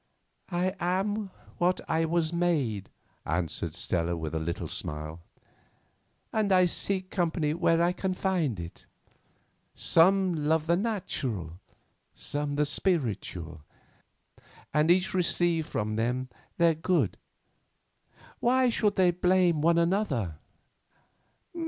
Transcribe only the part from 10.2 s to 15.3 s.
love the natural, some the spiritual, and each